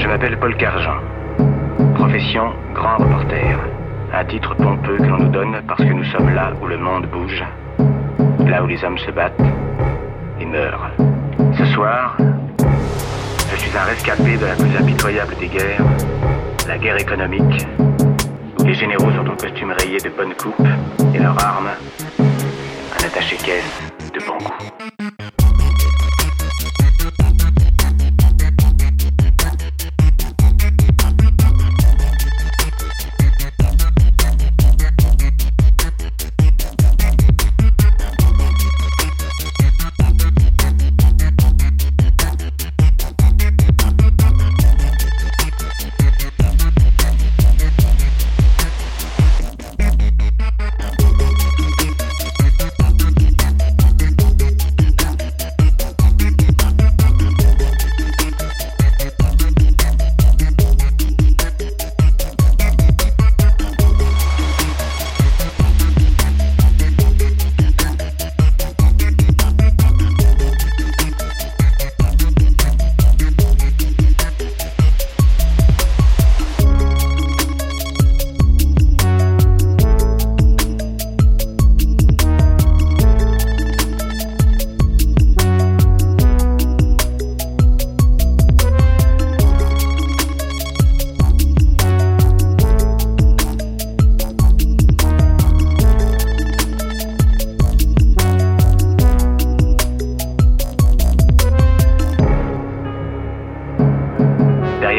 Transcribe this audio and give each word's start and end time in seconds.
Je 0.00 0.08
m'appelle 0.08 0.38
Paul 0.38 0.56
Cargent. 0.56 0.98
Profession 1.94 2.54
grand 2.72 2.96
reporter. 2.96 3.54
Un 4.14 4.24
titre 4.24 4.54
pompeux 4.54 4.96
que 4.96 5.02
l'on 5.02 5.18
nous 5.18 5.28
donne 5.28 5.60
parce 5.68 5.84
que 5.84 5.92
nous 5.92 6.04
sommes 6.04 6.34
là 6.34 6.52
où 6.60 6.66
le 6.66 6.78
monde 6.78 7.06
bouge, 7.06 7.44
là 8.46 8.64
où 8.64 8.66
les 8.66 8.82
hommes 8.82 8.96
se 8.96 9.10
battent 9.10 9.38
et 10.40 10.46
meurent. 10.46 10.90
Ce 11.56 11.66
soir, 11.66 12.16
je 13.50 13.56
suis 13.56 13.76
un 13.76 13.84
rescapé 13.84 14.38
de 14.38 14.46
la 14.46 14.54
plus 14.54 14.74
impitoyable 14.74 15.36
des 15.38 15.48
guerres, 15.48 15.84
la 16.66 16.78
guerre 16.78 16.96
économique, 16.98 17.66
où 18.58 18.64
les 18.64 18.74
généraux 18.74 19.10
sont 19.12 19.28
en 19.30 19.36
costume 19.36 19.72
rayé 19.72 19.98
de 19.98 20.08
bonne 20.08 20.32
coupe 20.34 20.66
et 21.14 21.18
leur 21.18 21.38
arme, 21.44 21.68
un 22.18 23.06
attaché-caisse 23.06 23.92
de 24.14 24.18
bon 24.26 24.38
goût. 24.38 24.89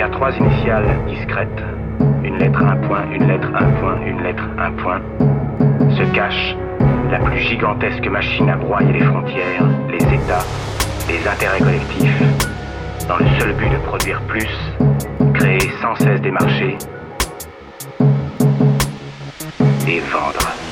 Derrière 0.02 0.18
trois 0.18 0.36
initiales 0.36 0.98
discrètes, 1.08 1.64
une 2.24 2.40
lettre, 2.40 2.60
un 2.60 2.76
point, 2.78 3.04
une 3.14 3.28
lettre, 3.28 3.48
un 3.54 3.70
point, 3.74 4.02
une 4.04 4.24
lettre, 4.24 4.44
un 4.58 4.72
point, 4.72 5.00
se 5.96 6.02
cache 6.16 6.56
la 7.12 7.20
plus 7.20 7.38
gigantesque 7.38 8.08
machine 8.08 8.50
à 8.50 8.56
broyer 8.56 8.94
les 8.94 9.02
frontières, 9.02 9.64
les 9.92 10.04
États, 10.04 10.44
les 11.08 11.28
intérêts 11.28 11.60
collectifs, 11.60 12.20
dans 13.08 13.18
le 13.18 13.28
seul 13.40 13.54
but 13.54 13.70
de 13.70 13.78
produire 13.78 14.20
plus, 14.22 14.50
créer 15.36 15.70
sans 15.84 15.94
cesse 15.94 16.22
des 16.22 16.32
marchés 16.32 16.80
et 19.88 20.00
vendre. 20.12 20.71